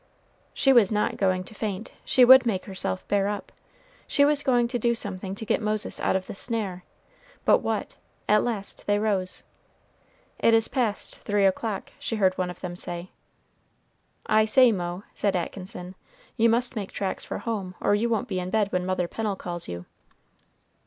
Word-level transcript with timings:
She 0.55 0.73
was 0.73 0.91
not 0.91 1.15
going 1.15 1.43
to 1.43 1.53
faint; 1.53 1.91
she 2.03 2.25
would 2.25 2.43
make 2.43 2.65
herself 2.65 3.07
bear 3.07 3.27
up. 3.27 3.51
She 4.07 4.25
was 4.25 4.41
going 4.41 4.67
to 4.69 4.79
do 4.79 4.95
something 4.95 5.35
to 5.35 5.45
get 5.45 5.61
Moses 5.61 5.99
out 5.99 6.15
of 6.15 6.25
this 6.25 6.39
snare, 6.39 6.83
but 7.45 7.59
what? 7.59 7.97
At 8.27 8.43
last 8.43 8.87
they 8.87 8.97
rose. 8.97 9.43
"It 10.39 10.55
is 10.55 10.67
past 10.67 11.19
three 11.19 11.45
o'clock," 11.45 11.91
she 11.99 12.15
heard 12.15 12.35
one 12.35 12.49
of 12.49 12.61
them 12.61 12.75
say. 12.75 13.11
"I 14.25 14.45
say, 14.45 14.71
Mo," 14.71 15.03
said 15.13 15.35
Atkinson, 15.35 15.93
"you 16.35 16.49
must 16.49 16.75
make 16.75 16.91
tracks 16.91 17.23
for 17.23 17.37
home, 17.37 17.75
or 17.79 17.93
you 17.93 18.09
won't 18.09 18.27
be 18.27 18.39
in 18.39 18.49
bed 18.49 18.71
when 18.71 18.87
Mother 18.87 19.07
Pennel 19.07 19.35
calls 19.35 19.67
you." 19.67 19.85